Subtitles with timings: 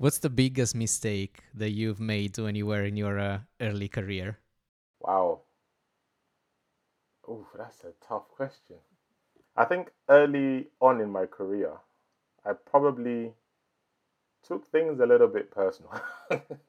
[0.00, 4.38] What's the biggest mistake that you've made when you were in your uh, early career?
[4.98, 5.40] Wow.
[7.28, 8.76] Oh, that's a tough question.
[9.54, 11.72] I think early on in my career,
[12.46, 13.34] I probably
[14.42, 15.92] took things a little bit personal.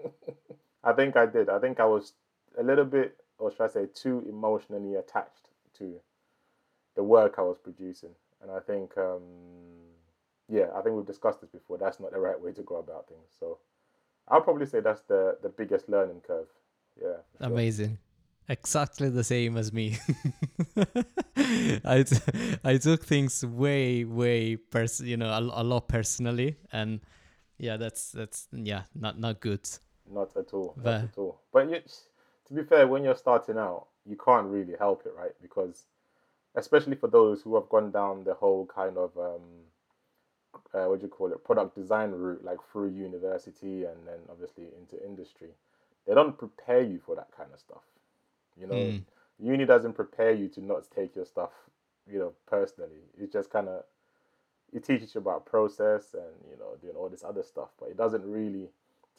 [0.83, 1.47] I think I did.
[1.47, 2.11] I think I was
[2.59, 6.01] a little bit, or should I say, too emotionally attached to
[6.97, 8.13] the work I was producing.
[8.41, 9.21] And I think, um,
[10.51, 11.77] yeah, I think we've discussed this before.
[11.77, 13.29] That's not the right way to go about things.
[13.39, 13.59] So
[14.27, 16.47] I'll probably say that's the, the biggest learning curve.
[17.01, 17.07] Yeah.
[17.37, 17.47] Sure.
[17.47, 17.97] Amazing.
[18.49, 19.97] Exactly the same as me.
[21.85, 26.57] I, t- I took things way, way, pers- you know, a, a lot personally.
[26.73, 26.99] And
[27.57, 29.69] yeah, that's, that's, yeah, not, not good.
[30.11, 30.73] Not at all.
[30.75, 31.41] Not but, at all.
[31.53, 31.77] But you,
[32.47, 35.31] to be fair, when you're starting out, you can't really help it, right?
[35.41, 35.85] Because
[36.55, 39.41] especially for those who have gone down the whole kind of um,
[40.73, 44.65] uh, what do you call it, product design route, like through university and then obviously
[44.77, 45.49] into industry,
[46.07, 47.83] they don't prepare you for that kind of stuff.
[48.59, 49.03] You know, mm.
[49.39, 51.51] uni doesn't prepare you to not take your stuff,
[52.11, 53.01] you know, personally.
[53.17, 53.83] It just kind of
[54.73, 57.97] it teaches you about process and you know doing all this other stuff, but it
[57.97, 58.69] doesn't really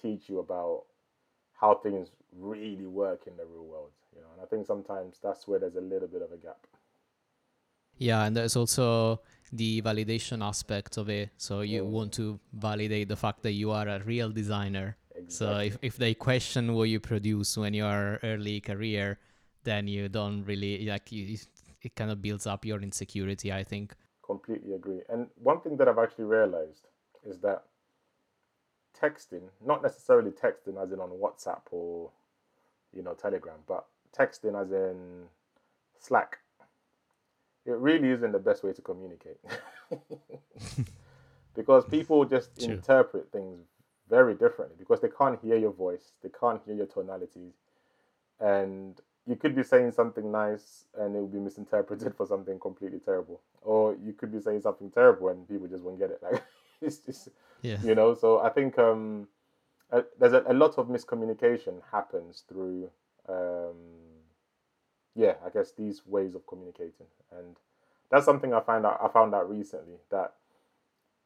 [0.01, 0.85] teach you about
[1.61, 3.91] how things really work in the real world.
[4.15, 6.67] You know, and I think sometimes that's where there's a little bit of a gap.
[7.99, 9.21] Yeah, and there's also
[9.53, 11.31] the validation aspect of it.
[11.37, 11.87] So you mm.
[11.87, 14.97] want to validate the fact that you are a real designer.
[15.15, 15.31] Exactly.
[15.31, 19.19] So if, if they question what you produce when you are early career,
[19.65, 21.37] then you don't really like you,
[21.83, 23.95] it kind of builds up your insecurity, I think.
[24.25, 25.03] Completely agree.
[25.09, 26.87] And one thing that I've actually realized
[27.25, 27.65] is that
[29.01, 32.11] texting, not necessarily texting as in on WhatsApp or
[32.95, 33.87] you know Telegram, but
[34.17, 35.25] texting as in
[35.99, 36.39] Slack
[37.65, 39.39] it really isn't the best way to communicate
[41.55, 42.75] because people just True.
[42.75, 43.67] interpret things
[44.09, 47.55] very differently because they can't hear your voice, they can't hear your tonalities,
[48.41, 52.99] and you could be saying something nice and it will be misinterpreted for something completely
[52.99, 56.21] terrible, or you could be saying something terrible and people just won't get it.
[56.31, 56.43] Like
[56.81, 57.29] it's just,
[57.63, 57.77] yeah.
[57.85, 58.15] you know.
[58.15, 59.29] So I think um,
[59.93, 62.91] uh, there's a, a, lot of miscommunication happens through.
[63.29, 64.02] Um,
[65.15, 67.07] yeah, I guess these ways of communicating,
[67.37, 67.57] and
[68.11, 69.01] that's something I found out.
[69.03, 70.35] I found out recently that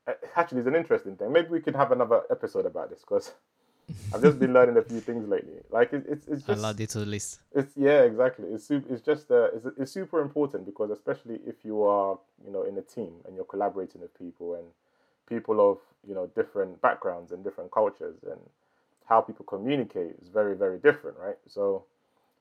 [0.07, 1.33] uh, actually is an interesting thing.
[1.33, 3.33] Maybe we could have another episode about this because
[4.15, 5.61] I've just been learning a few things lately.
[5.71, 6.59] Like it, it's it's just.
[6.59, 7.41] I'll add it to the list.
[7.55, 8.49] It's yeah, exactly.
[8.49, 8.93] It's super.
[8.93, 12.77] It's just uh, it's it's super important because especially if you are you know in
[12.79, 14.67] a team and you're collaborating with people and
[15.29, 18.41] people of you know different backgrounds and different cultures and
[19.09, 21.39] how people communicate is very very different, right?
[21.47, 21.85] So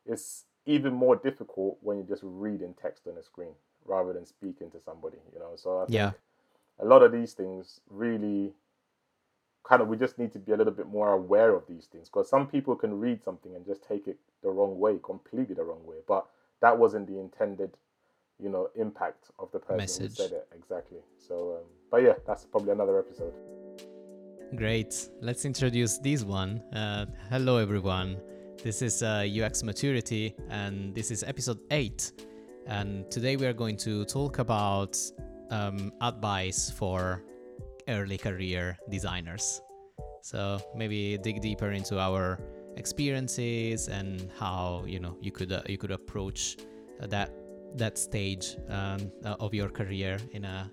[0.07, 3.53] it's even more difficult when you're just reading text on a screen
[3.86, 5.52] rather than speaking to somebody, you know.
[5.56, 6.12] So I think yeah.
[6.80, 8.53] a lot of these things really
[9.64, 12.08] kind of we just need to be a little bit more aware of these things
[12.08, 15.64] because some people can read something and just take it the wrong way, completely the
[15.64, 15.98] wrong way.
[16.08, 16.26] But
[16.62, 17.72] that wasn't the intended,
[18.42, 20.18] you know, impact of the person Message.
[20.18, 21.00] who said it exactly.
[21.18, 23.34] So, um, but yeah, that's probably another episode.
[24.56, 25.09] Great.
[25.22, 26.59] Let's introduce this one.
[26.74, 28.18] Uh, hello, everyone.
[28.66, 32.24] This is uh, UX Maturity, and this is episode 8.
[32.66, 34.98] And today we are going to talk about
[35.52, 37.22] um, advice for
[37.88, 39.62] early career designers.
[40.24, 42.40] So maybe dig deeper into our
[42.76, 46.58] experiences and how you know you could uh, you could approach
[47.00, 47.30] that
[47.76, 50.72] that stage um, uh, of your career in a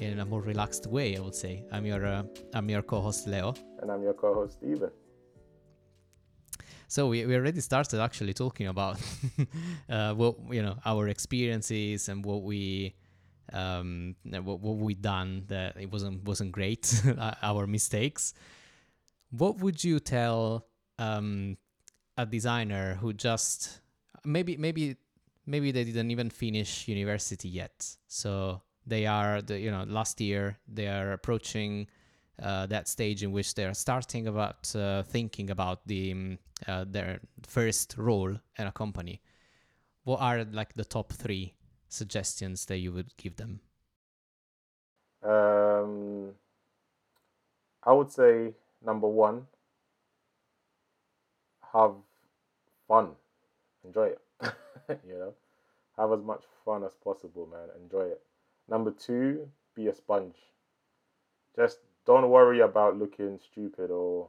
[0.00, 1.16] in a more relaxed way.
[1.16, 1.62] I would say.
[1.70, 4.90] I'm your uh, I'm your co-host Leo, and I'm your co-host Steven.
[6.92, 9.00] So we, we already started actually talking about
[9.88, 12.94] uh, what you know our experiences and what we
[13.50, 17.02] um, what, what we done that it wasn't wasn't great
[17.42, 18.34] our mistakes.
[19.30, 20.66] What would you tell
[20.98, 21.56] um,
[22.18, 23.80] a designer who just
[24.26, 24.98] maybe maybe
[25.46, 30.58] maybe they didn't even finish university yet, so they are the you know last year
[30.68, 31.86] they are approaching
[32.40, 37.20] uh, that stage in which they're starting about uh, thinking about the um, uh, their
[37.46, 39.20] first role in a company
[40.04, 41.54] what are like the top three
[41.88, 43.60] suggestions that you would give them?
[45.22, 46.32] Um,
[47.84, 48.54] i would say
[48.84, 49.46] number one
[51.72, 51.92] have
[52.88, 53.10] fun.
[53.84, 54.20] Enjoy it.
[55.06, 55.34] You know?
[55.96, 57.68] Have as much fun as possible man.
[57.80, 58.20] Enjoy it.
[58.68, 60.36] Number two be a sponge.
[61.54, 64.28] Just don't worry about looking stupid or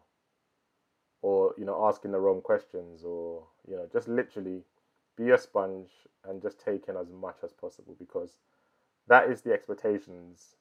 [1.21, 4.61] or you know asking the wrong questions or you know just literally
[5.17, 5.89] be a sponge
[6.27, 8.35] and just take in as much as possible because
[9.07, 10.55] that is the expectations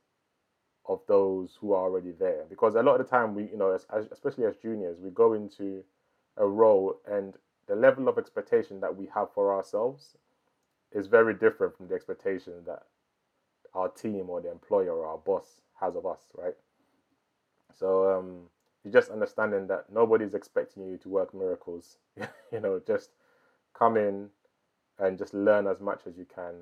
[0.86, 2.44] of those who are already there.
[2.48, 5.10] Because a lot of the time we you know as, as, especially as juniors we
[5.10, 5.82] go into
[6.36, 7.34] a role and
[7.68, 10.16] the level of expectation that we have for ourselves
[10.92, 12.82] is very different from the expectation that
[13.74, 16.54] our team or the employer or our boss has of us right
[17.74, 18.42] so um
[18.84, 21.98] you're just understanding that nobody's expecting you to work miracles
[22.52, 23.10] you know just
[23.74, 24.28] come in
[24.98, 26.54] and just learn as much as you can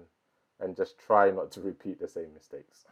[0.60, 2.84] and just try not to repeat the same mistakes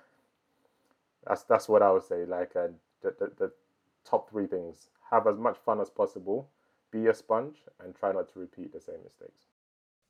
[1.26, 2.25] that's that's what I would say.
[2.25, 2.69] Like uh,
[3.03, 3.53] the, the, the
[4.05, 6.49] top three things: have as much fun as possible,
[6.91, 9.44] be a sponge, and try not to repeat the same mistakes.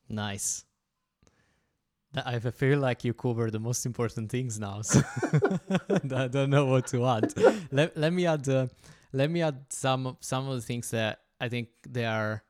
[0.09, 0.65] Nice.
[2.17, 4.83] I feel like you covered the most important things now.
[4.83, 5.01] So
[6.15, 7.35] I don't know what to add.
[7.71, 8.67] let, let me add uh,
[9.13, 12.43] let me add some some of the things that I think they are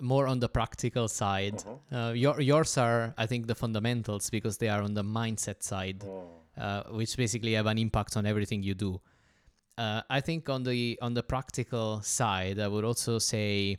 [0.00, 1.58] more on the practical side.
[1.58, 1.94] Mm-hmm.
[1.94, 6.00] Uh, your, yours are I think the fundamentals because they are on the mindset side.
[6.00, 9.00] Mm uh, which basically have an impact on everything you do.
[9.76, 13.78] Uh, I think on the on the practical side, I would also say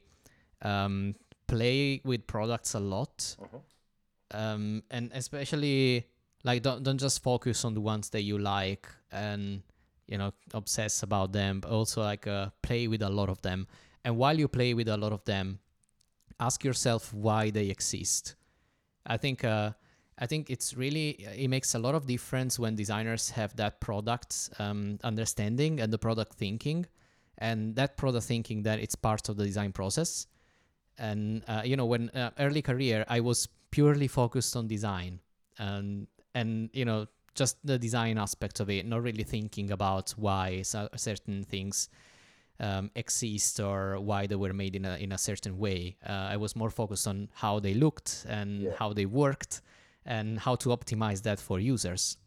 [0.62, 1.16] um,
[1.48, 3.58] play with products a lot, uh-huh.
[4.32, 6.08] Um, and especially
[6.44, 9.62] like don't don't just focus on the ones that you like and
[10.08, 13.68] you know obsess about them, but also like uh, play with a lot of them.
[14.04, 15.60] And while you play with a lot of them,
[16.40, 18.36] ask yourself why they exist.
[19.06, 19.72] I think uh,
[20.18, 24.50] I think it's really it makes a lot of difference when designers have that product
[24.60, 26.86] um, understanding and the product thinking,
[27.38, 30.28] and that product thinking that it's part of the design process.
[31.00, 35.20] And uh, you know, when uh, early career, I was purely focused on design,
[35.58, 40.62] and and you know, just the design aspect of it, not really thinking about why
[40.62, 41.90] certain things
[42.60, 45.96] um, exist or why they were made in a in a certain way.
[46.06, 48.72] Uh, I was more focused on how they looked and yeah.
[48.78, 49.62] how they worked
[50.06, 52.18] and how to optimize that for users.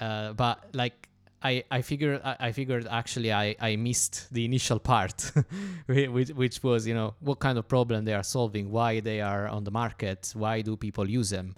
[0.00, 1.07] Uh, but like
[1.42, 5.30] I, I figured I figured actually I, I missed the initial part,
[5.86, 9.46] which which was you know what kind of problem they are solving, why they are
[9.46, 11.54] on the market, why do people use them,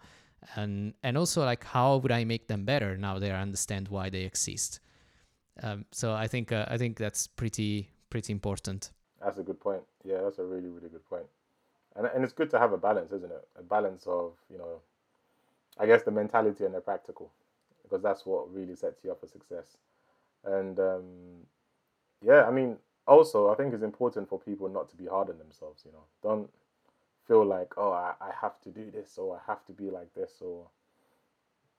[0.55, 4.23] and and also like how would I make them better now they understand why they
[4.23, 4.81] exist.
[5.63, 8.91] Um, so I think uh, I think that's pretty pretty important.
[9.23, 9.83] That's a good point.
[10.05, 11.27] Yeah, that's a really really good point,
[11.97, 13.49] and and it's good to have a balance, isn't it?
[13.59, 14.83] A balance of you know
[15.79, 17.31] I guess the mentality and the practical,
[17.91, 19.77] because that's what really sets you up for success.
[20.45, 21.03] And um,
[22.25, 22.77] yeah, I mean,
[23.07, 25.83] also I think it's important for people not to be hard on themselves.
[25.85, 26.49] You know, don't
[27.27, 30.15] feel like oh I, I have to do this or I have to be like
[30.15, 30.67] this or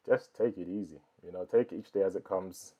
[0.05, 0.99] just take it easy.
[1.25, 2.73] You know, take each day as it comes,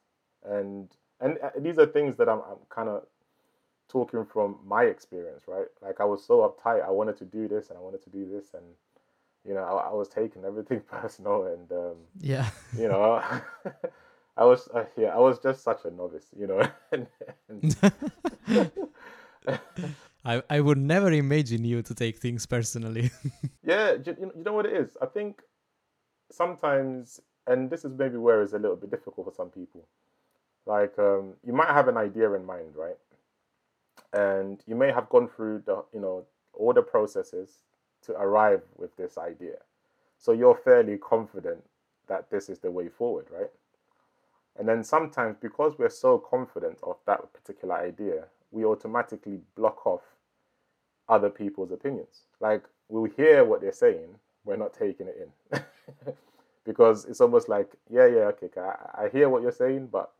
[0.43, 0.89] and
[1.19, 3.03] and uh, these are things that I'm, I'm kind of
[3.87, 5.67] talking from my experience, right?
[5.81, 6.85] Like I was so uptight.
[6.85, 8.63] I wanted to do this and I wanted to do this and
[9.47, 13.21] you know, I, I was taking everything personal, and um, yeah, you know,
[14.37, 16.67] I was uh, yeah, I was just such a novice, you know.
[16.91, 17.07] and,
[17.49, 17.77] and
[20.25, 23.11] I I would never imagine you to take things personally.
[23.63, 24.97] yeah, you, you know what it is.
[25.01, 25.41] I think
[26.31, 29.87] sometimes, and this is maybe where it's a little bit difficult for some people.
[30.65, 32.97] Like um, you might have an idea in mind, right?
[34.13, 37.61] And you may have gone through the you know all the processes
[38.05, 39.57] to arrive with this idea.
[40.17, 41.63] So you're fairly confident
[42.07, 43.49] that this is the way forward, right?
[44.57, 50.01] And then sometimes, because we're so confident of that particular idea, we automatically block off
[51.07, 52.23] other people's opinions.
[52.39, 55.63] Like we'll hear what they're saying, we're not taking it in.
[56.65, 60.11] because it's almost like, yeah, yeah, okay, I, I hear what you're saying, but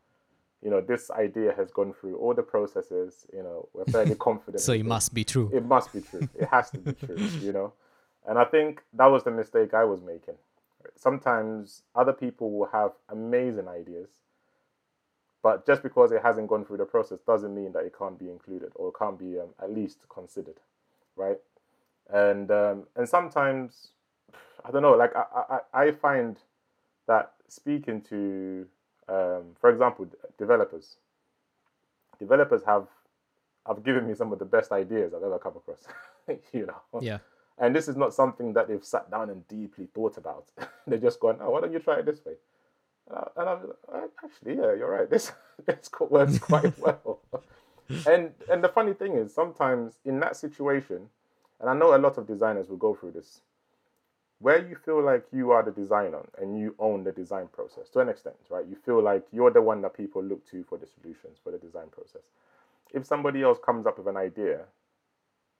[0.62, 4.60] you know, this idea has gone through all the processes, you know, we're fairly confident.
[4.60, 5.50] so it must be true.
[5.52, 6.28] It must be true.
[6.38, 7.72] It has to be true, you know.
[8.26, 10.34] And I think that was the mistake I was making.
[10.96, 14.08] Sometimes other people will have amazing ideas,
[15.42, 18.30] but just because it hasn't gone through the process doesn't mean that it can't be
[18.30, 20.60] included or can't be um, at least considered,
[21.16, 21.38] right?
[22.12, 23.88] And um, and sometimes
[24.64, 26.36] I don't know, like I, I, I find
[27.08, 28.66] that speaking to
[29.12, 30.06] um, for example,
[30.38, 30.96] developers.
[32.18, 32.86] Developers have
[33.66, 35.84] have given me some of the best ideas I've ever come across.
[36.52, 37.00] you know.
[37.00, 37.18] Yeah.
[37.58, 40.46] And this is not something that they've sat down and deeply thought about.
[40.86, 42.34] They're just going, "Oh, why don't you try it this way?"
[43.36, 43.58] And, I, am
[43.92, 45.10] like, actually, yeah, you're right.
[45.14, 45.32] This
[45.66, 47.20] this works quite well.
[48.06, 51.10] and and the funny thing is, sometimes in that situation,
[51.60, 53.42] and I know a lot of designers will go through this
[54.42, 58.00] where you feel like you are the designer and you own the design process to
[58.00, 58.66] an extent, right?
[58.66, 61.58] You feel like you're the one that people look to for the solutions for the
[61.58, 62.22] design process.
[62.92, 64.62] If somebody else comes up with an idea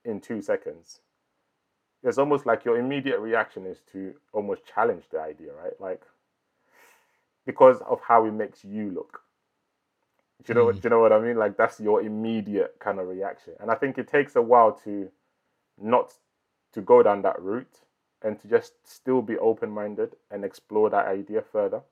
[0.05, 0.99] in two seconds,
[2.03, 5.81] it's almost like your immediate reaction is to almost challenge the idea, right?
[5.81, 6.03] Like,
[7.47, 9.23] because of how it makes you look.
[10.45, 10.67] Do you know?
[10.67, 10.75] Mm.
[10.75, 11.37] Do you know what I mean?
[11.37, 15.09] Like that's your immediate kind of reaction, and I think it takes a while to
[15.81, 16.15] not
[16.73, 17.82] to go down that route
[18.25, 21.83] and to just still be open minded and explore that idea further.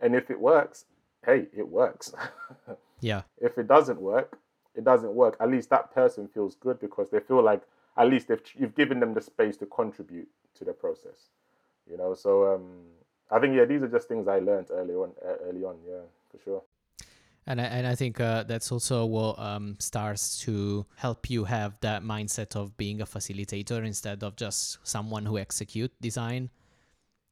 [0.00, 0.84] And if it works,
[1.24, 2.12] hey, it works.
[3.00, 3.22] yeah.
[3.40, 4.38] If it doesn't work,
[4.74, 5.36] it doesn't work.
[5.40, 7.62] At least that person feels good because they feel like
[7.96, 11.30] at least they've you've given them the space to contribute to the process.
[11.90, 12.82] You know, so um,
[13.30, 15.12] I think yeah, these are just things I learned early on.
[15.48, 16.62] Early on, yeah, for sure.
[17.48, 21.80] And I, and I think uh, that's also what um, starts to help you have
[21.80, 26.50] that mindset of being a facilitator instead of just someone who execute design.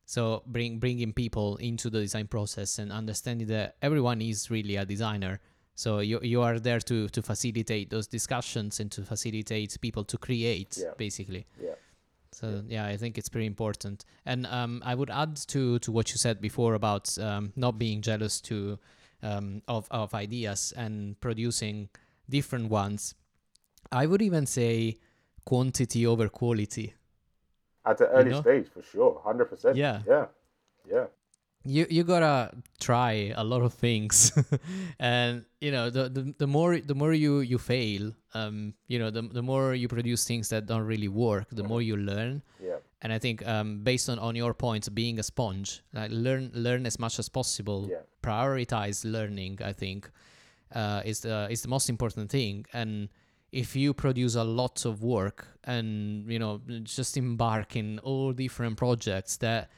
[0.07, 4.87] So bring bringing people into the design process and understanding that everyone is really a
[4.87, 5.39] designer.
[5.75, 10.17] So you you are there to to facilitate those discussions and to facilitate people to
[10.17, 10.93] create yeah.
[10.97, 11.45] basically.
[11.61, 11.75] Yeah.
[12.33, 12.87] So yeah.
[12.87, 12.87] yeah.
[12.87, 14.07] I think it's pretty important.
[14.25, 18.01] And um, I would add to to what you said before about um, not being
[18.01, 18.79] jealous to
[19.27, 21.89] um, of of ideas and producing
[22.29, 23.15] different ones.
[23.93, 24.97] I would even say
[25.45, 26.95] quantity over quality.
[27.85, 28.41] At the early you know?
[28.41, 29.77] stage, for sure, hundred percent.
[29.77, 30.27] Yeah, yeah,
[30.91, 31.07] yeah
[31.67, 34.33] you you gotta try a lot of things.
[34.99, 39.11] And you know the, the the more the more you you fail um you know
[39.11, 42.43] the, the more you produce things that don't really work the more you learn.
[42.63, 42.79] Yeah.
[43.03, 46.87] And i think um based on on your point being a sponge like learn learn
[46.87, 47.89] as much as possible.
[47.91, 48.03] Yeah.
[48.23, 50.11] prioritize learning i think
[50.75, 52.67] uh is the is the most important thing.
[52.73, 53.09] And
[53.53, 58.77] if you produce a lot of work and you know just embark in all different
[58.77, 59.71] projects that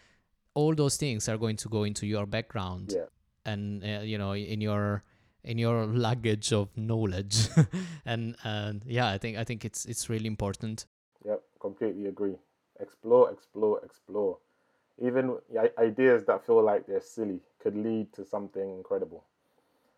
[0.59, 3.07] all those things are going to go into your background yeah.
[3.53, 5.05] and uh, you know in your
[5.45, 7.49] in your luggage of knowledge.
[8.05, 10.87] And and yeah i think i think it's it's really important.
[11.25, 12.37] Yep completely agree.
[12.81, 14.39] Explore explore explore.
[15.09, 15.37] Even
[15.79, 19.23] ideas that feel like they're silly could lead to something incredible.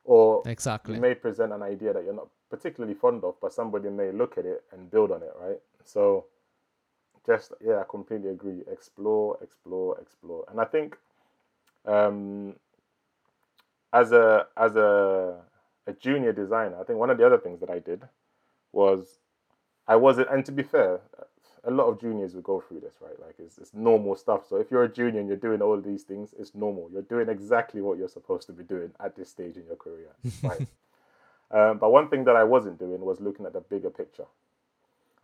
[0.04, 0.94] Or exactly.
[0.94, 4.36] you may present an idea that you're not particularly fond of but somebody may look
[4.38, 5.60] at it and build on it right?
[5.84, 6.26] So
[7.26, 8.62] just yeah, I completely agree.
[8.70, 10.96] Explore, explore, explore, and I think
[11.86, 12.54] um,
[13.92, 15.40] as a as a
[15.86, 18.02] a junior designer, I think one of the other things that I did
[18.72, 19.18] was
[19.86, 21.00] I wasn't, and to be fair,
[21.64, 23.18] a lot of juniors will go through this, right?
[23.20, 24.42] Like it's, it's normal stuff.
[24.48, 26.88] So if you're a junior and you're doing all these things, it's normal.
[26.92, 30.10] You're doing exactly what you're supposed to be doing at this stage in your career.
[30.42, 30.60] Right.
[31.50, 34.26] um, but one thing that I wasn't doing was looking at the bigger picture.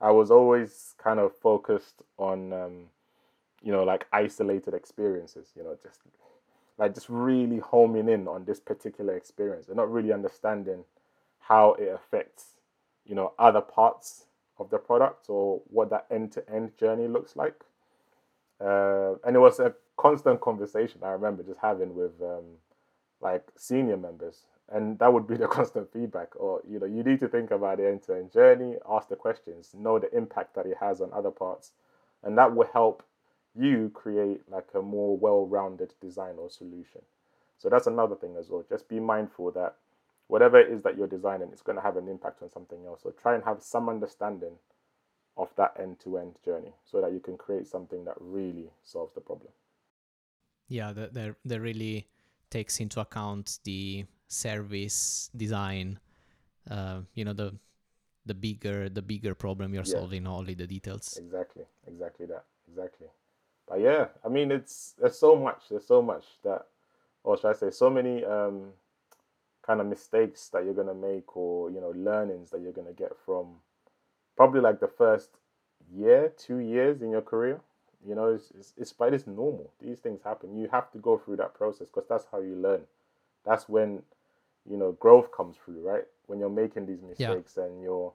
[0.01, 2.85] I was always kind of focused on, um,
[3.63, 6.01] you know, like isolated experiences, you know, just
[6.79, 10.85] like just really homing in on this particular experience and not really understanding
[11.41, 12.57] how it affects,
[13.07, 14.27] you know, other parts
[14.59, 17.65] of the product or what that end to end journey looks like.
[18.61, 22.45] Uh, and it was a constant conversation I remember just having with um,
[23.21, 27.21] like senior members and that would be the constant feedback or you know you need
[27.21, 31.01] to think about the end-to-end journey ask the questions know the impact that it has
[31.01, 31.73] on other parts.
[32.23, 33.05] And that will help
[33.55, 37.03] you create like a more well-rounded design or solution.
[37.59, 38.65] So that's another thing as well.
[38.69, 39.77] Just be mindful that
[40.27, 43.03] whatever it is that you're designing it's going to have an impact on something else.
[43.03, 44.59] So try and have some understanding
[45.37, 49.53] of that end-to-end journey so that you can create something that really solves the problem.
[50.69, 52.09] Yeah that that, that really
[52.51, 55.99] takes into account the service design
[56.71, 57.55] uh, you know the
[58.27, 59.99] the bigger the bigger problem you're yeah.
[59.99, 61.17] solving only the details.
[61.17, 63.07] Exactly exactly that exactly.
[63.69, 66.67] But yeah i mean it's there's so much there's so much that
[67.25, 68.73] or should i say so many um
[69.67, 72.87] kind of mistakes that you're going to make or you know learnings that you're going
[72.87, 73.57] to get from
[74.37, 75.31] probably like the first
[75.93, 77.61] year two years in your career.
[78.07, 79.71] You know it's, it's, it's but it's normal.
[79.81, 80.57] These things happen.
[80.57, 82.83] You have to go through that process because that's how you learn.
[83.45, 84.03] That's when
[84.71, 86.05] you know growth comes through right?
[86.27, 87.65] When you're making these mistakes yeah.
[87.65, 88.13] and you're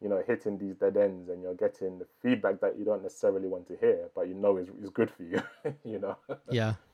[0.00, 3.48] you know hitting these dead ends and you're getting the feedback that you don't necessarily
[3.48, 5.42] want to hear but you know is, is good for you
[5.84, 6.16] you know?
[6.50, 6.74] Yeah.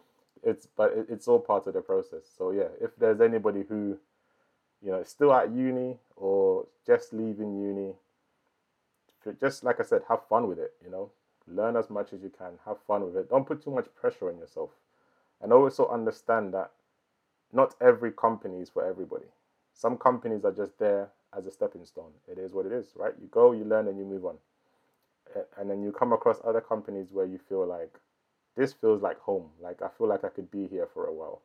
[0.42, 2.24] It's but it, it's all part of the process.
[2.38, 3.98] So yeah if there's anybody who
[4.82, 7.92] you know still at uni or just leaving uni
[9.38, 11.10] just like i said have fun with it you know?
[11.46, 13.28] Learn as much as you can have fun with it.
[13.28, 14.70] Don't put too much pressure on yourself.
[15.42, 16.70] And also understand that
[17.52, 19.26] not every company is for everybody.
[19.74, 22.12] Some companies are just there as a stepping stone.
[22.28, 23.14] It is what it is, right?
[23.20, 24.36] You go, you learn, and you move on.
[25.56, 27.94] And then you come across other companies where you feel like
[28.56, 29.48] this feels like home.
[29.60, 31.40] Like I feel like I could be here for a while,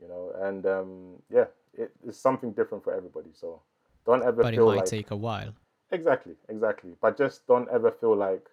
[0.00, 0.32] you know.
[0.40, 1.44] And um, yeah,
[1.74, 3.30] it, it's something different for everybody.
[3.32, 3.60] So
[4.06, 4.44] don't ever feel.
[4.44, 5.54] but feel it might like take a while.
[5.92, 6.92] Exactly, exactly.
[7.00, 8.48] But just don't ever feel like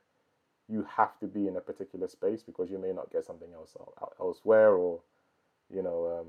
[0.68, 3.78] you have to be in a particular space because you may not get something else
[4.20, 5.00] elsewhere, or
[5.74, 6.20] you know.
[6.20, 6.28] Um,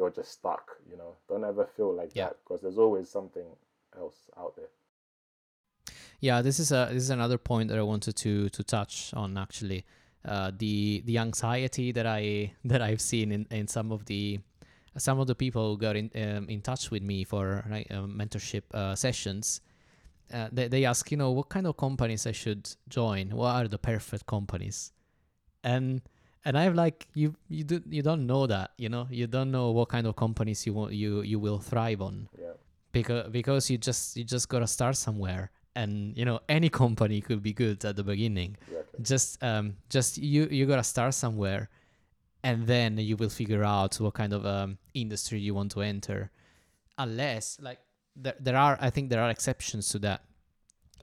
[0.00, 0.78] you're just stuck.
[0.90, 2.28] You know, don't ever feel like Yeah.
[2.28, 3.44] that because there's always something
[3.96, 4.70] else out there.
[6.20, 9.36] Yeah, this is a this is another point that I wanted to to touch on
[9.38, 9.84] actually.
[10.24, 14.40] Uh, the the anxiety that I that I've seen in, in some of the
[14.98, 18.06] some of the people who got in um, in touch with me for right, uh,
[18.06, 19.60] mentorship uh, sessions.
[20.32, 23.30] Uh, they they ask, you know, what kind of companies I should join.
[23.30, 24.92] What are the perfect companies?
[25.64, 26.02] And
[26.44, 29.70] and I'm like, you you do you don't know that, you know, you don't know
[29.70, 32.28] what kind of companies you want you you will thrive on.
[32.38, 32.52] Yeah.
[32.92, 35.50] because because you just you just gotta start somewhere.
[35.76, 38.56] And you know any company could be good at the beginning.
[38.68, 39.04] Exactly.
[39.04, 41.68] just um just you you gotta start somewhere
[42.42, 46.30] and then you will figure out what kind of um industry you want to enter.
[46.98, 47.78] Unless like
[48.16, 50.22] there, there are i think there are exceptions to that.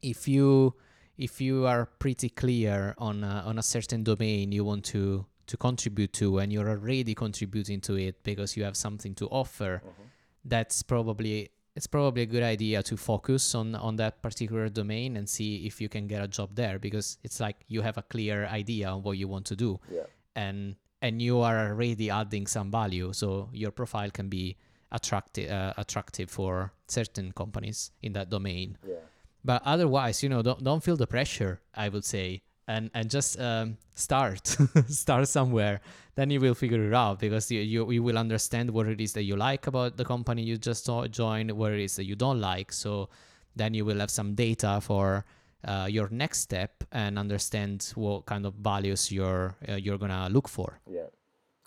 [0.02, 0.74] If you
[1.18, 5.58] if you are pretty clear on a, on a certain domain you want to to
[5.58, 10.04] contribute to and you're already contributing to it because you have something to offer Mhm.
[10.46, 15.28] that's probably it's probably a good idea to focus on on that particular domain and
[15.30, 18.46] see if you can get a job there because it's like you have a clear
[18.48, 20.06] idea on what you want to do Yeah.
[20.36, 24.56] and and you are already adding some value so your profile can be
[24.92, 28.96] attractive uh, attractive for certain companies in that domain Yeah.
[29.44, 33.40] But otherwise you know don't don't feel the pressure i would say and and just
[33.40, 34.46] um, start
[34.88, 35.80] start somewhere
[36.16, 39.14] then you will figure it out because you, you you will understand what it is
[39.14, 42.16] that you like about the company you just jo- joined what it is that you
[42.16, 43.10] don't like so
[43.56, 45.26] then you will have some data for
[45.66, 50.48] uh, your next step and understand what kind of values you're uh, you're gonna look
[50.48, 51.08] for Yeah,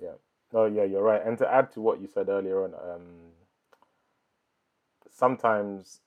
[0.01, 0.13] yeah.
[0.53, 1.25] No, yeah, you're right.
[1.25, 3.03] And to add to what you said earlier on, um,
[5.09, 6.01] sometimes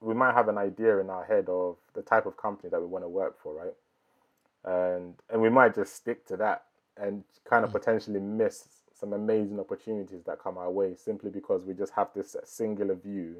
[0.00, 2.86] we might have an idea in our head of the type of company that we
[2.86, 3.74] want to work for, right?
[4.64, 6.64] And and we might just stick to that
[6.96, 7.74] and kind of mm.
[7.74, 12.36] potentially miss some amazing opportunities that come our way simply because we just have this
[12.44, 13.36] singular view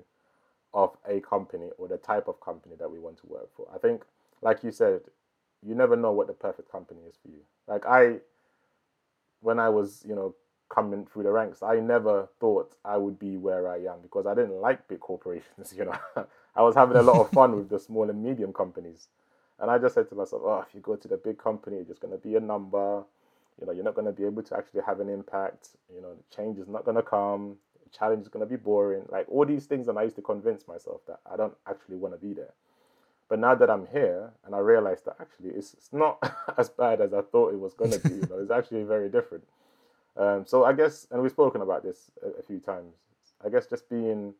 [0.73, 3.67] of a company or the type of company that we want to work for.
[3.75, 4.03] I think,
[4.43, 5.01] like you said,
[5.67, 7.41] you never know what the perfect company is for you.
[7.67, 8.19] Like I,
[9.41, 10.35] when I was, you know,
[10.69, 14.35] coming through the ranks, I never thought I would be where I am because I
[14.35, 15.73] didn't like big corporations.
[15.77, 16.27] You know,
[16.59, 19.09] I was having a lot of fun with the small and medium companies,
[19.61, 21.85] and I just said to myself, "Oh, if you go to the big company, you're
[21.85, 23.05] just going to be a number.
[23.61, 25.71] You know, you're not going to be able to actually have an impact.
[25.95, 27.57] You know, the change is not going to come.
[27.85, 29.05] The challenge is going to be boring.
[29.09, 32.15] Like all these things, and I used to convince myself that I don't actually want
[32.15, 32.53] to be there."
[33.29, 36.19] But now that I'm here and I realize that actually it's, it's not
[36.59, 39.11] as bad as I thought it was going to be, you know, it's actually very
[39.11, 39.45] different.
[40.17, 42.95] Um, so I guess, and we've spoken about this a, a few times,
[43.45, 44.35] I guess just being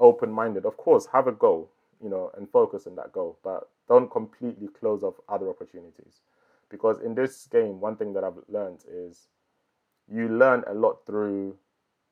[0.00, 1.70] open minded, of course, have a goal,
[2.02, 6.20] you know, and focus on that goal, but don't completely close off other opportunities.
[6.70, 9.28] Because in this game, one thing that I've learned is
[10.10, 11.56] you learn a lot through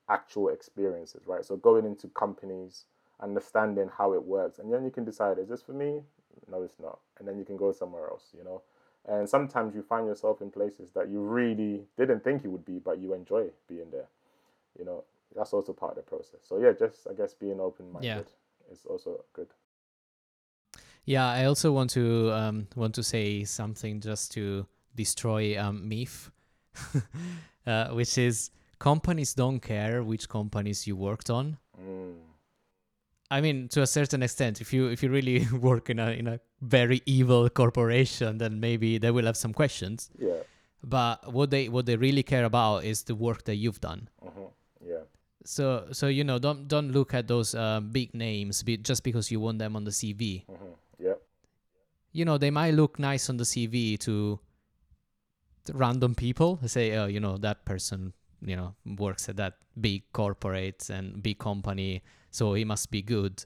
[0.09, 1.45] actual experiences, right?
[1.45, 2.85] So going into companies,
[3.21, 6.03] understanding how it works, and then you can decide, is this for me?
[6.51, 6.99] No, it's not.
[7.19, 8.63] And then you can go somewhere else, you know?
[9.09, 12.79] And sometimes you find yourself in places that you really didn't think you would be,
[12.79, 14.07] but you enjoy being there.
[14.79, 16.41] You know, that's also part of the process.
[16.49, 18.73] So yeah, just I guess being open minded Yeah.
[18.73, 19.49] is also good.
[21.05, 26.31] Yeah, I also want to um, want to say something just to destroy um, myth,
[27.67, 31.59] uh, which is companies don't care which companies you worked on.
[31.81, 32.15] Mm.
[33.31, 36.29] I mean, to a certain extent, if you if you really work in a in
[36.29, 40.11] a very evil corporation, then maybe they will have some questions.
[40.19, 40.43] Yeah.
[40.85, 44.09] But what they what they really care about is the work that you've done.
[45.45, 49.31] So so you know don't don't look at those uh, big names be, just because
[49.31, 50.45] you want them on the CV.
[50.47, 51.15] hmm Yeah.
[52.13, 54.39] you know they might look nice on the CV to,
[55.65, 56.57] to random people.
[56.63, 58.13] They say, oh, you know that person,
[58.45, 63.45] you know, works at that big corporate and big company, so he must be good.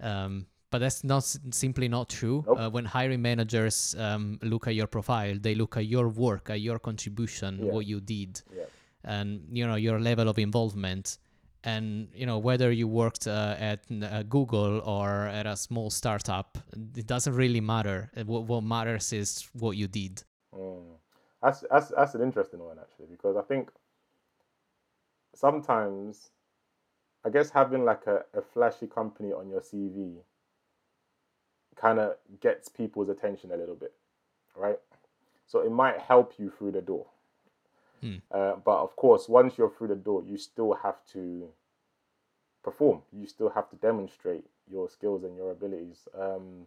[0.00, 2.44] Um, but that's not simply not true.
[2.46, 2.58] Nope.
[2.60, 6.60] Uh, when hiring managers um, look at your profile, they look at your work, at
[6.60, 7.72] your contribution, Yeah.
[7.72, 8.64] what you did, Yeah.
[9.04, 11.18] and you know your level of involvement
[11.66, 16.56] and you know whether you worked uh, at uh, google or at a small startup
[16.96, 20.22] it doesn't really matter Uh, what, what matters is what you did
[20.56, 20.96] Mm.
[21.42, 23.70] That's that's that's an interesting one actually because I think
[25.34, 26.30] sometimes
[27.24, 30.16] I guess having like a, a flashy company on your CV
[31.76, 33.92] kind of gets people's attention a little bit,
[34.56, 34.78] right?
[35.46, 37.06] So it might help you through the door.
[38.06, 38.16] Hmm.
[38.30, 41.48] Uh, but of course, once you're through the door, you still have to
[42.62, 43.02] perform.
[43.12, 46.08] You still have to demonstrate your skills and your abilities.
[46.18, 46.66] Um,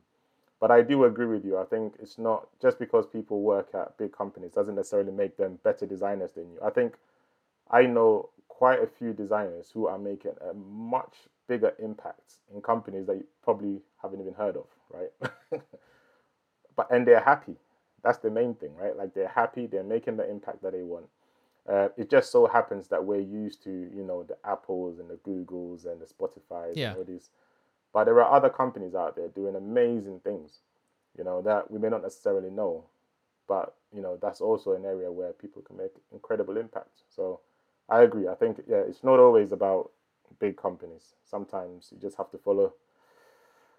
[0.59, 1.57] but I do agree with you.
[1.57, 5.59] I think it's not just because people work at big companies doesn't necessarily make them
[5.63, 6.59] better designers than you.
[6.63, 6.95] I think
[7.71, 11.13] I know quite a few designers who are making a much
[11.47, 15.11] bigger impact in companies that you probably haven't even heard of, right?
[16.75, 17.55] but and they're happy.
[18.03, 18.95] That's the main thing, right?
[18.97, 21.05] Like they're happy, they're making the impact that they want.
[21.69, 25.15] Uh, it just so happens that we're used to, you know, the Apples and the
[25.17, 26.89] Googles and the Spotify's Yeah.
[26.89, 27.29] and all these.
[27.93, 30.59] But there are other companies out there doing amazing things,
[31.17, 32.85] you know, that we may not necessarily know.
[33.47, 37.03] But, you know, that's also an area where people can make incredible impact.
[37.09, 37.41] So
[37.87, 38.27] I agree.
[38.27, 39.91] I think, yeah, it's not always about
[40.39, 41.13] big companies.
[41.23, 42.73] Sometimes you just have to follow,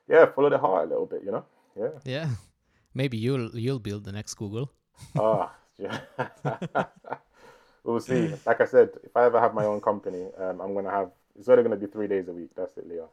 [0.08, 1.44] yeah, follow the heart a little bit, you know?
[1.76, 1.90] Yeah.
[2.04, 2.28] Yeah.
[2.94, 4.72] Maybe you'll you'll build the next Google.
[5.16, 6.00] Ah, yeah.
[7.84, 8.32] we'll see.
[8.46, 11.10] Like I said, if I ever have my own company, um, I'm gonna have.
[11.38, 12.50] It's only gonna be three days a week.
[12.56, 13.10] That's it, Leo.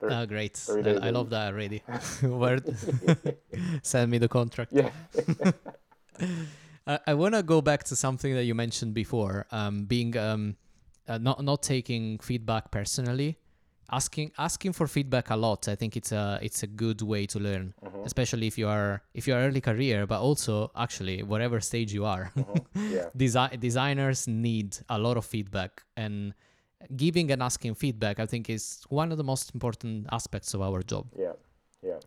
[0.00, 0.60] Three- Oh, great.
[0.68, 1.82] I, I, love that already.
[2.22, 2.76] Word.
[3.82, 4.72] Send me the contract.
[4.72, 4.90] Yeah.
[6.86, 10.56] I, I want to go back to something that you mentioned before, um, being um,
[11.08, 13.38] uh, not not taking feedback personally,
[13.90, 15.68] asking asking for feedback a lot.
[15.68, 18.04] I think it's a it's a good way to learn, Mhm.
[18.06, 22.04] especially if you are if you are early career, but also actually whatever stage you
[22.04, 22.30] are.
[22.36, 22.92] Mhm.
[22.92, 23.08] Yeah.
[23.16, 26.34] Desi- designers need a lot of feedback and
[26.96, 30.80] giving and asking feedback i think is one of the most important aspects of our
[30.80, 31.32] job Yeah.
[31.82, 31.98] Yeah.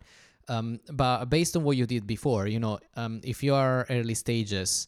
[0.48, 4.14] um, but based on what you did before you know um, if you are early
[4.16, 4.88] stages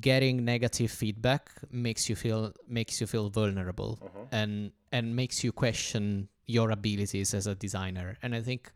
[0.00, 4.28] getting negative feedback makes you feel makes you feel vulnerable Mhm.
[4.32, 8.16] and and makes you question your abilities as a designer.
[8.22, 8.72] And i think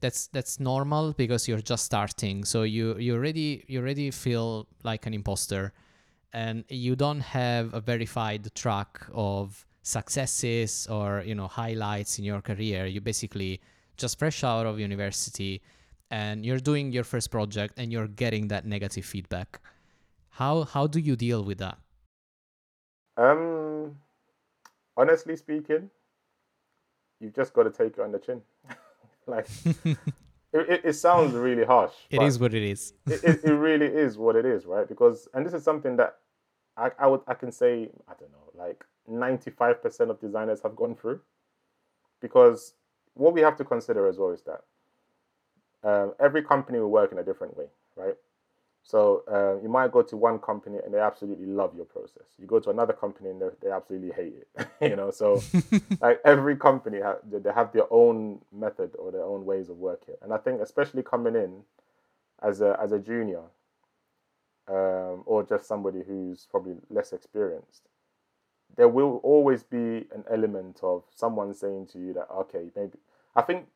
[0.00, 2.44] that's that's normal because you're just starting.
[2.44, 5.72] So you you already you already feel like an imposter
[6.32, 12.40] and you don't have a verified track of successes or you know highlights in your
[12.40, 12.86] career.
[12.86, 13.60] You basically
[13.96, 15.62] just fresh out of university
[16.10, 19.60] and you're doing your first project and you're getting that negative feedback
[20.32, 21.78] how how do you deal with that
[23.16, 23.96] Um,
[24.96, 25.90] honestly speaking,
[27.20, 28.40] you've just got to take it on the chin.
[29.26, 29.48] like,
[29.84, 29.98] it,
[30.52, 31.92] it, it sounds really harsh.
[32.10, 34.88] It is what it is it, it, it really is what it is, right?
[34.88, 36.16] Because, and this is something that
[36.76, 40.94] I, I would, I can say, I don't know, like 95% of designers have gone
[40.94, 41.20] through.
[42.20, 42.74] Because
[43.14, 44.62] what we have to consider as well is that
[45.84, 47.66] um, every company will work in a different way,
[47.96, 48.14] right?
[48.82, 52.24] So uh, you might go to one company and they absolutely love your process.
[52.38, 54.68] You go to another company and they, they absolutely hate it.
[54.90, 55.40] you know, so
[56.00, 59.76] like every company ha- they they have their own method or their own ways of
[59.76, 60.16] working.
[60.20, 61.62] And I think especially coming in
[62.42, 63.42] as a as a junior,
[64.68, 67.88] um, or just somebody who's probably less experienced,
[68.76, 72.98] there will always be an element of someone saying to you that okay, maybe
[73.36, 73.66] I think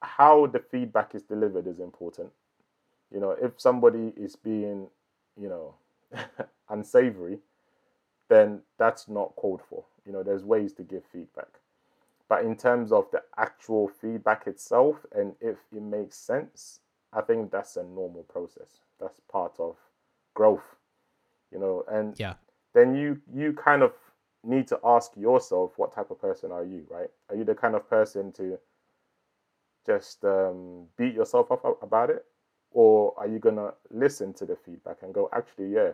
[0.00, 2.30] how the feedback is delivered is important.
[3.12, 4.88] You know, if somebody is being,
[5.40, 5.74] you know,
[6.68, 7.38] unsavory,
[8.28, 9.84] then that's not called for.
[10.06, 11.48] You know, there's ways to give feedback.
[12.28, 16.80] But in terms of the actual feedback itself and if it makes sense,
[17.12, 18.80] I think that's a normal process.
[19.00, 19.76] That's part of
[20.34, 20.76] growth.
[21.50, 22.34] You know, and yeah
[22.74, 23.92] then you you kind of
[24.44, 27.10] need to ask yourself what type of person are you, right?
[27.28, 28.58] Are you the kind of person to
[29.84, 32.24] just um, beat yourself up about it,
[32.72, 35.92] or are you gonna listen to the feedback and go, actually, yeah,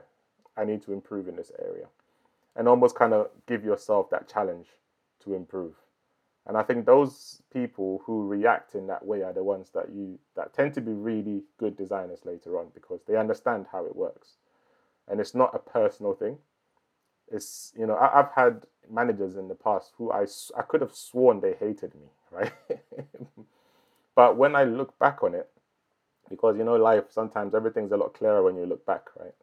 [0.56, 1.86] I need to improve in this area,
[2.56, 4.68] and almost kind of give yourself that challenge
[5.24, 5.74] to improve.
[6.46, 10.18] And I think those people who react in that way are the ones that you
[10.36, 14.34] that tend to be really good designers later on because they understand how it works,
[15.08, 16.38] and it's not a personal thing.
[17.32, 20.94] It's you know I, I've had managers in the past who I I could have
[20.94, 22.52] sworn they hated me right?
[24.16, 25.50] But when I look back on it
[26.28, 29.34] because you know life sometimes everything's a lot clearer when you look back right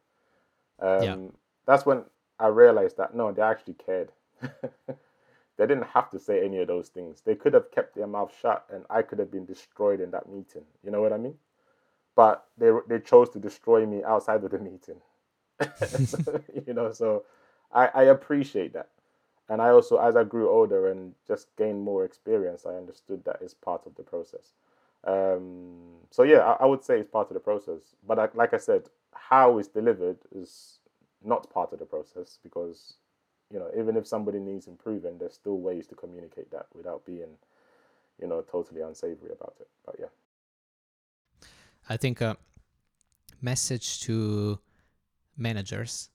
[0.79, 1.31] um, Yeah.
[1.65, 2.03] that's when
[2.39, 6.89] I realized that no they actually cared they didn't have to say any of those
[6.89, 10.11] things they could have kept their mouth shut and I could have been destroyed in
[10.11, 11.35] that meeting you know what I mean
[12.15, 15.01] but they they chose to destroy me outside of the meeting
[16.67, 17.23] you know so
[17.71, 18.89] I, I appreciate that.
[19.49, 23.41] And I also, as I grew older and just gained more experience, I understood that
[23.41, 24.53] is part of the process.
[25.03, 27.95] Um, so yeah, I, I would say it's part of the process.
[28.05, 28.83] But I, like I said,
[29.13, 30.79] how it's delivered is
[31.23, 32.95] not part of the process because,
[33.51, 37.37] you know, even if somebody needs improving, there's still ways to communicate that without being,
[38.19, 39.67] you know, totally unsavory about it.
[39.85, 40.07] But yeah.
[41.89, 42.37] I think a
[43.41, 44.59] message to
[45.37, 46.09] managers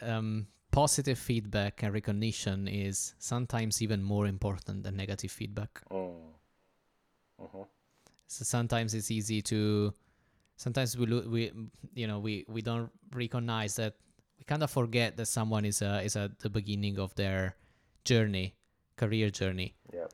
[0.00, 5.82] um, positive feedback and recognition is sometimes even more important than negative feedback.
[5.90, 6.34] Mm.
[7.40, 7.68] Mhm.
[8.26, 9.92] So sometimes it's easy to
[10.56, 11.52] sometimes we lo- we
[11.94, 13.94] you know we we don't recognize that
[14.38, 17.56] we kind of forget that someone is uh, is at the beginning of their
[18.04, 18.54] journey,
[18.96, 19.74] career journey.
[19.92, 20.06] Yeah.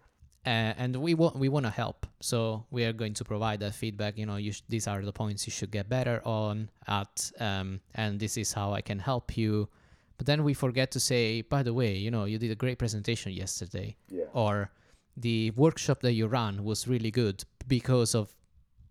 [0.46, 3.74] Uh, and we want we want to help, so we are going to provide that
[3.74, 4.16] feedback.
[4.16, 7.80] You know, you sh- these are the points you should get better on at, um,
[7.94, 9.68] and this is how I can help you.
[10.16, 12.78] But then we forget to say, by the way, you know, you did a great
[12.78, 14.24] presentation yesterday, Yeah.
[14.32, 14.70] or
[15.16, 18.28] the workshop that you ran was really good because of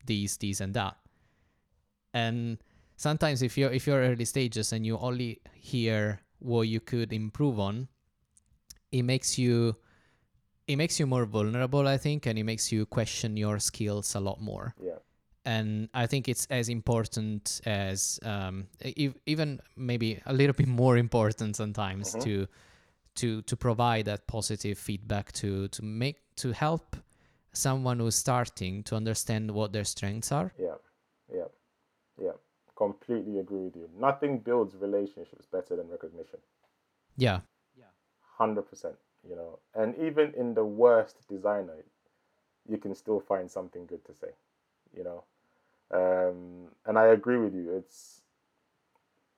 [0.08, 0.96] these, these, and that.
[2.14, 2.58] And
[2.98, 7.60] sometimes if you're if you're early stages and you only hear what you could improve
[7.60, 7.88] on,
[8.92, 9.76] it makes you
[10.68, 14.20] it makes you more vulnerable, I think, and it makes you question your skills a
[14.20, 14.74] lot more.
[14.82, 15.00] Yeah.
[15.46, 20.98] And I think it's as important as um, e- even maybe a little bit more
[20.98, 22.24] important sometimes Mhm.
[22.24, 22.48] to
[23.16, 26.96] to to provide that positive feedback to to make to help
[27.54, 30.54] someone who's starting to understand what their strengths are.
[30.60, 30.76] Yeah,
[31.34, 31.46] yeah,
[32.22, 32.32] yeah.
[32.76, 33.90] Completely agree with you.
[34.00, 36.40] Nothing builds relationships better than recognition.
[37.18, 37.42] Yeah,
[37.78, 37.92] Yeah.
[38.38, 38.96] Hundred percent.
[39.28, 41.84] You know, and even in the worst designer,
[42.70, 44.32] you can still find something good to say.
[44.96, 45.24] You know,
[45.92, 47.76] um, and I agree with you.
[47.78, 48.22] It's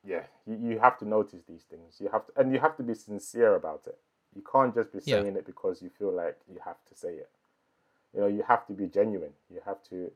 [0.03, 1.97] yeah, you, you have to notice these things.
[1.99, 3.97] You have to, and you have to be sincere about it.
[4.35, 5.21] You can't just be Yeah.
[5.21, 7.29] saying it because you feel like you have to say it.
[8.13, 9.33] You know, you have to be genuine.
[9.49, 10.11] You have to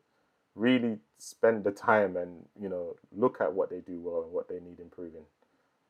[0.55, 4.47] really spend the time and you know look at what they do well and what
[4.47, 5.23] they need improving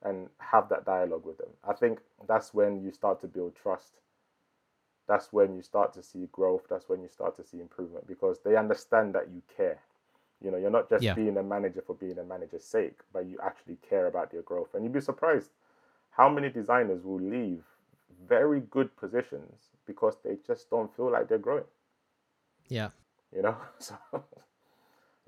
[0.03, 1.49] and have that dialogue with them.
[1.67, 3.93] I think that's when you start to build trust.
[5.07, 6.67] That's when you start to see growth.
[6.69, 9.79] That's when you start to see improvement because they understand that you care.
[10.41, 11.15] You know you're not just Yeah.
[11.15, 14.73] being a manager for being a manager's sake but you actually care about your growth.
[14.73, 15.51] And you'd be surprised
[16.11, 17.63] how many designers will leave
[18.27, 21.65] very good positions because they just don't feel like they're growing
[22.69, 22.89] yeah,
[23.35, 23.55] you know?
[23.79, 23.95] So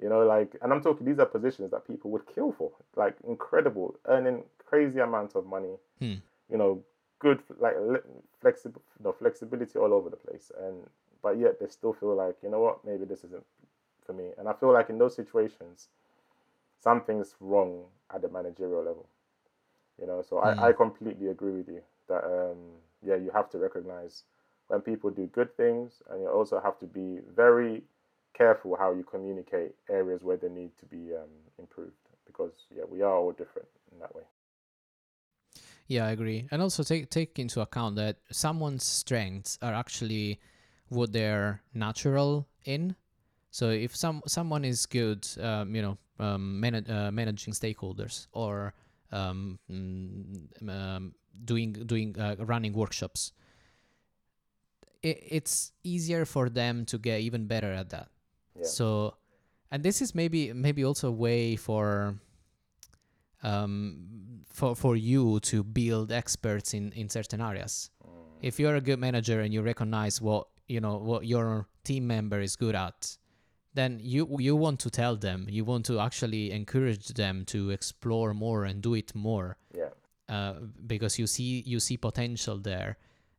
[0.01, 2.71] you know like and i'm talking these are positions that people would kill for.
[2.95, 3.95] Like incredible.
[4.07, 5.75] Earning crazy amounts of money.
[5.99, 6.15] Hmm.
[6.51, 6.83] you know
[7.19, 7.75] good like
[8.41, 10.51] flexible no flexibility all over the place.
[10.63, 10.83] And
[11.23, 12.85] but yet they still feel like you know what?
[12.85, 13.45] Maybe this isn't
[14.05, 14.31] for me.
[14.37, 15.87] And i feel like in those situations
[16.79, 19.07] something's wrong at the managerial level.
[19.99, 20.21] You know?
[20.21, 20.59] So Hmm.
[20.59, 22.57] I, I completely agree with you that um
[23.03, 24.23] yeah you have to recognize
[24.67, 27.83] when people do good things and you also have to be very
[28.35, 31.93] careful how you communicate areas where they need to be um, improved
[32.25, 34.23] because yeah we are all different in that way
[35.87, 36.47] yeah, I agree.
[36.51, 40.39] And also take take into account that someone's strengths are actually
[40.89, 42.95] what they're natural in.
[43.51, 48.73] So if some someone is good, um, you know, um, uh, managing stakeholders or
[49.13, 53.31] um, mm, um, doing doing uh, running workshops,
[55.03, 58.09] it, it's easier for them to get even better at that.
[58.55, 59.15] yeah So,
[59.71, 62.15] and this is maybe maybe also a way for
[63.43, 67.89] um for for you to build experts in in certain areas.
[68.03, 68.09] Mm,
[68.41, 72.41] If you're a good manager and you recognize what you know what your team member
[72.41, 73.17] is good at,
[73.73, 75.45] then you you want to tell them.
[75.49, 79.89] You want to actually encourage them to explore more and do it more yeah
[80.29, 80.53] uh,
[80.87, 82.97] because you see you see potential there,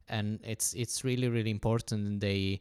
[0.09, 2.61] and it's it's really really important they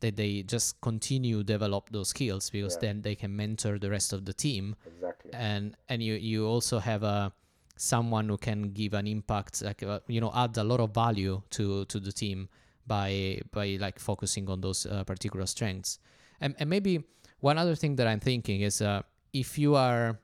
[0.00, 2.80] that they just continue develop those skills because Yeah.
[2.80, 4.76] then they can mentor the rest of the team.
[4.86, 5.30] Exactly.
[5.32, 7.32] And and you you also have a
[7.76, 11.42] someone who can give an impact like uh, you know add a lot of value
[11.50, 12.48] to to the team
[12.86, 15.98] by by like focusing on those uh, particular strengths.
[16.40, 17.02] And and maybe
[17.40, 19.02] one other thing that i'm thinking is uh,
[19.32, 20.18] if you are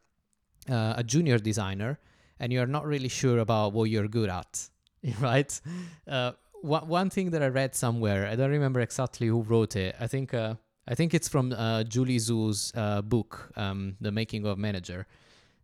[0.68, 1.98] uh, a junior designer
[2.38, 4.68] and you're not really sure about what you're good at
[5.20, 5.60] right?
[6.06, 9.94] Uh, one, one thing that i read somewhere i don't remember exactly who wrote it
[10.00, 10.54] i think uh,
[10.88, 15.06] i think it's from uh, Julie Zhuo's uh, book um, the making of manager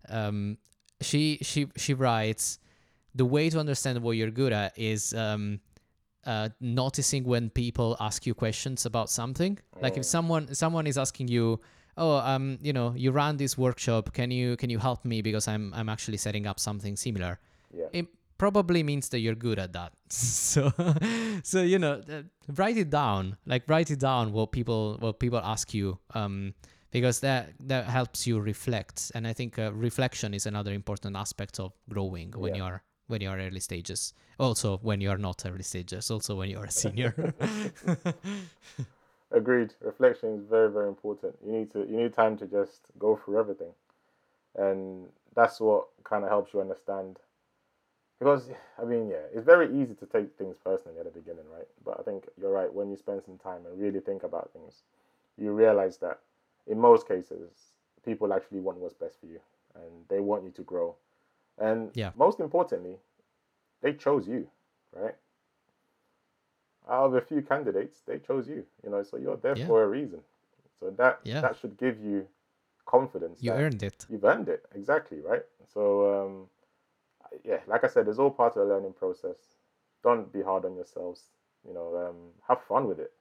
[0.09, 0.59] um,
[1.01, 2.59] she she she writes
[3.15, 5.61] the way to understand what you're good at is um,
[6.25, 9.59] uh, noticing when people ask you questions about something.
[9.81, 10.03] Like if Oh.
[10.03, 11.61] someone someone is asking you,
[11.97, 14.13] "Oh, um, you know, you ran this workshop.
[14.13, 17.39] Can you can you help me because I'm I'm actually setting up something similar."
[17.73, 18.07] yeah It
[18.39, 19.93] probably means that you're good at that.
[20.11, 20.73] so
[21.43, 22.23] so you know, uh,
[22.57, 23.37] write it down.
[23.47, 25.99] Like write it down what people what people ask you.
[26.15, 26.55] Um,
[26.93, 31.59] because that that helps you reflect and i think uh, reflection is another important aspect
[31.61, 32.59] of growing when Yeah.
[32.65, 36.71] you're when you're early stages also when you're not early stages also when you're a
[36.83, 37.13] senior
[39.33, 39.75] Agreed.
[39.81, 41.35] Reflection is very, very important.
[41.45, 43.73] You need to you need time to just go through everything,
[44.57, 47.19] and that's what kind of helps you understand.
[48.19, 51.69] Because I mean, yeah, it's very easy to take things personally at the beginning, right?
[51.85, 52.73] But I think you're right.
[52.73, 54.83] When you spend some time and really think about things,
[55.37, 56.21] you realize that
[56.67, 57.73] in most cases,
[58.05, 59.41] people actually want what's best for you,
[59.75, 60.97] and they want you to grow.
[61.59, 62.13] And Yeah.
[62.17, 62.97] most importantly,
[63.83, 64.49] they chose you,
[64.93, 65.15] right?
[66.89, 68.65] Out of a few candidates, they chose you.
[68.83, 69.67] You know, so you're there Yeah.
[69.67, 70.21] for a reason.
[70.81, 71.41] So that Yeah.
[71.41, 72.29] that should give you
[72.87, 73.43] confidence.
[73.43, 74.07] You earned it.
[74.09, 75.45] You've earned it, exactly, right?
[75.67, 75.83] So
[76.15, 76.49] um,
[77.45, 79.37] yeah, like I said, it's all part of the learning process.
[80.03, 81.23] Don't be hard on yourselves.
[81.67, 82.17] You know, um,
[82.49, 83.13] have fun with it,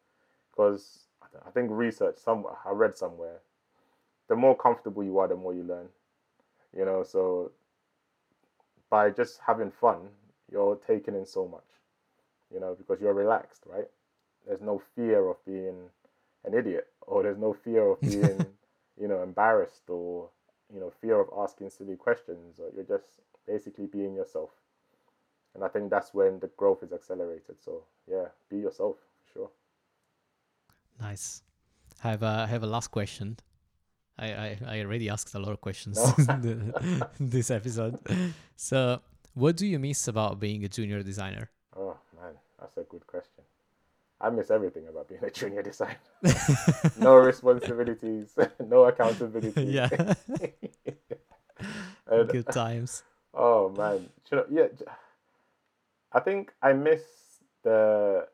[0.52, 3.39] because I I think research somewhere I read somewhere,
[4.28, 5.88] the more comfortable you are, the more you learn.
[6.78, 7.52] You know, so
[8.89, 10.10] by just having fun,
[10.52, 11.63] you're taking in so much.
[12.54, 13.88] You know, because you're relaxed, right?
[14.46, 15.89] There's no fear of being
[16.46, 18.46] an idiot, or there's no fear of being,
[19.00, 20.30] you know, embarrassed, or
[20.74, 23.08] you know, fear of asking silly questions, or you're just
[23.47, 24.49] basically being yourself.
[25.53, 27.55] And I think that's when the growth is accelerated.
[27.63, 29.49] So yeah, be yourself for sure.
[30.99, 31.41] Nice.
[32.03, 33.38] I have a, I have a last question.
[34.17, 36.71] I, I, I already asked a lot of questions No.
[37.19, 37.99] this episode.
[38.55, 39.01] So,
[39.34, 41.49] what do you miss about being a junior designer?
[41.75, 43.43] Oh man, that's a good question.
[44.21, 45.97] I miss everything about being a junior designer.
[46.97, 48.34] no responsibilities,
[48.65, 49.63] no accountability.
[49.63, 49.89] yeah,
[52.08, 53.03] And- good times.
[53.36, 54.67] Oh man, you know, yeah.
[56.13, 57.04] I think I miss
[57.63, 58.28] the.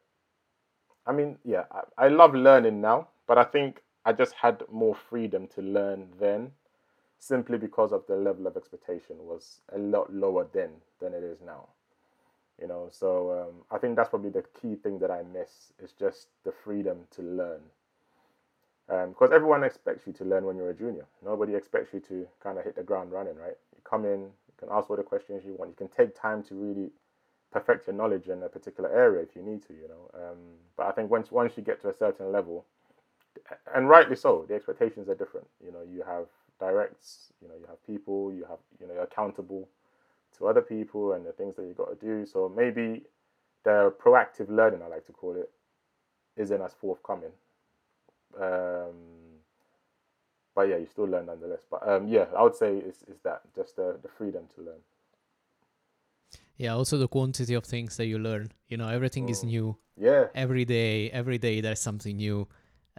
[1.07, 4.95] I mean, yeah, I, I love learning now, but I think I just had more
[4.95, 6.51] freedom to learn then,
[7.19, 11.39] simply because of the level of expectation was a lot lower then than it is
[11.45, 11.69] now.
[12.61, 15.93] You know, so um, I think that's probably the key thing that I miss is
[15.93, 17.61] just the freedom to learn.
[18.87, 21.05] Because everyone expects you to learn when you're a junior.
[21.25, 23.57] Nobody expects you to kind of hit the ground running, right?
[23.91, 25.71] Come in, you can ask all the questions you want.
[25.71, 26.91] You can take time to really
[27.51, 30.09] perfect your knowledge in a particular area if you need to, you know.
[30.15, 30.37] Um,
[30.77, 32.65] but I think once once you get to a certain level,
[33.75, 35.47] and rightly so, the expectations are different.
[35.63, 36.27] You know, you have
[36.59, 39.67] directs, you know, you have people, you have, you know, you're accountable
[40.37, 42.25] to other people and the things that you got to do.
[42.25, 43.03] So maybe
[43.63, 45.49] the proactive learning, I like to call it,
[46.37, 47.31] isn't as forthcoming.
[48.39, 49.20] Um,
[50.55, 51.65] but yeah, you still learn nonetheless.
[51.69, 54.81] But um, yeah, I would say is is that just the, the freedom to learn.
[56.57, 58.51] Yeah, also the quantity of things that you learn.
[58.67, 59.47] You know, everything is Mm.
[59.47, 61.09] new Yeah, every day.
[61.11, 62.47] Every day there's something new,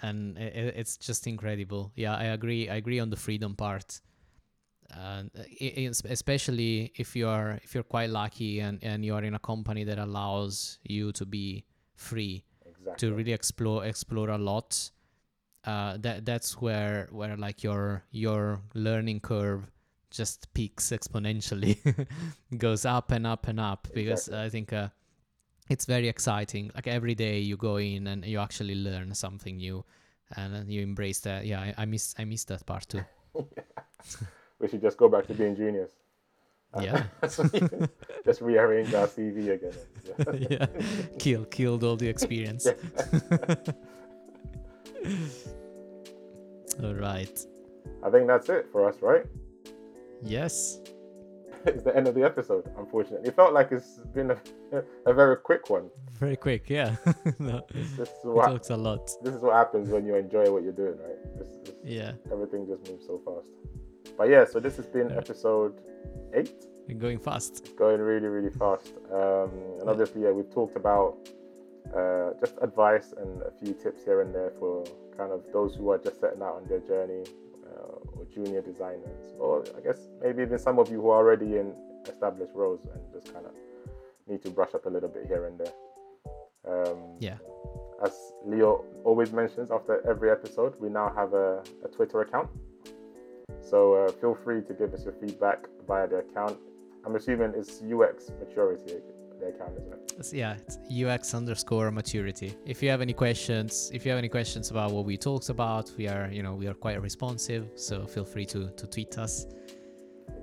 [0.02, 1.92] and i i- it's just incredible.
[1.96, 2.68] Yeah, I agree.
[2.68, 4.00] I agree on the freedom part.
[4.90, 9.04] And uh, i- i- es- especially if you are if you're quite lucky and and
[9.04, 13.08] you are in a company that allows you to be free exactly.
[13.08, 14.90] to really explore explore a lot
[15.64, 19.70] uh that that's where where like your your learning curve
[20.10, 21.78] just peaks exponentially
[22.58, 24.46] goes up and up and up because Exactly.
[24.46, 24.88] i think uh
[25.70, 29.84] it's very exciting like every day you go in and you actually learn something new
[30.36, 33.04] and you embrace that yeah i, I miss i miss that part too
[34.58, 35.90] we should just go back to being juniors.
[36.74, 37.04] Uh, Yeah.
[38.24, 39.76] just rearrange our CV again.
[40.50, 40.66] yeah
[41.18, 42.66] kill killed all the experience
[46.84, 47.38] all right
[48.04, 49.24] I think that's it for us, right?
[50.22, 50.80] yes
[51.64, 53.28] It's the end of the episode, unfortunately.
[53.28, 54.38] It felt like it's been a,
[55.06, 55.90] a very quick one.
[56.14, 56.96] very quick yeah
[57.38, 60.62] no, This is, what, talks a lot this is what happens when you enjoy what
[60.64, 61.38] you're doing, right?
[61.38, 63.46] This, this, yeah Everything just moves so fast.
[64.18, 65.80] But yeah, so this has been episode
[66.34, 66.52] eight.
[66.88, 68.92] and going fast going really, really fast.
[69.12, 71.16] Um, and obviously, yeah, we've talked about
[71.96, 74.84] uh, just advice and a few tips here and there for
[75.16, 77.24] kind of those who are just setting out on their journey
[77.66, 81.56] uh, or junior designers, or I guess maybe even some of you who are already
[81.56, 81.74] in
[82.06, 83.52] established roles and just kind of
[84.26, 85.72] need to brush up a little bit here and there.
[86.64, 87.38] Um, yeah
[88.04, 92.50] as Leo always mentions after every episode, we now have a, a Twitter account.
[93.60, 96.58] So uh, feel free to give us your feedback via the account.
[97.06, 98.96] I'm assuming it's UX maturity,
[99.48, 100.12] isn't it?
[100.12, 104.28] It's- yeah it's ux underscore maturity if you have any questions if you have any
[104.28, 108.06] questions about what we talked about we are you know we are quite responsive so
[108.06, 109.46] feel free to to tweet us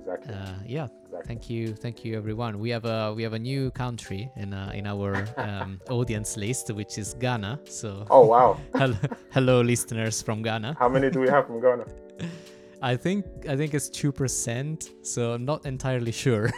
[0.00, 0.34] Exactly.
[0.34, 1.26] uh yeah exactly.
[1.26, 4.70] thank you thank you everyone we have a we have a new country in uh,
[4.74, 8.58] in our um, audience list which is ghana so Oh wow!
[8.74, 8.96] hello,
[9.30, 11.84] hello listeners from ghana How many do we have from Ghana?
[12.82, 16.50] i think i think it's 2% so i'm not entirely sure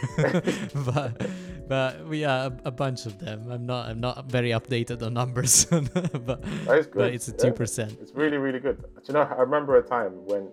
[0.85, 1.11] but
[1.67, 5.13] but we are a, a bunch of them i'm not i'm not very updated on
[5.13, 5.65] numbers
[6.29, 6.95] but That is good.
[7.01, 7.51] but it's a yeah.
[7.51, 8.77] 2% It's really, really good.
[8.81, 10.49] Do you know, I remember a time when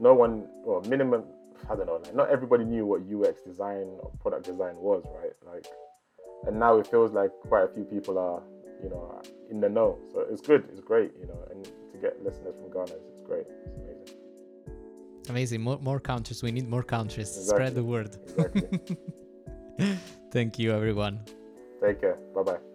[0.00, 1.24] no one, well, minimum,
[1.70, 5.32] I don't know, like not everybody knew what UX design or product design was, right?
[5.52, 5.66] Like,
[6.46, 8.42] and now it feels like quite a few people are,
[8.82, 9.20] you know,
[9.50, 9.98] in the know.
[10.12, 13.26] So it's good, it's great, you know, and to get listeners from Ghana, it's, it's
[13.26, 13.46] great.
[13.66, 15.30] It's amazing.
[15.30, 15.60] amazing.
[15.62, 16.42] More more countries.
[16.42, 17.28] We need more countries.
[17.36, 17.56] Exactly.
[17.56, 18.10] Spread the word.
[18.28, 18.96] Exactly.
[20.30, 21.20] Thank you, everyone.
[21.80, 22.18] Take care.
[22.34, 22.67] Bye bye.